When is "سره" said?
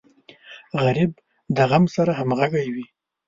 1.95-2.11